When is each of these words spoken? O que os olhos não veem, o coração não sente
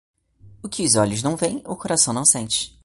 O 0.63 0.67
que 0.67 0.81
os 0.83 0.95
olhos 0.95 1.21
não 1.21 1.35
veem, 1.37 1.61
o 1.63 1.75
coração 1.75 2.11
não 2.11 2.25
sente 2.25 2.75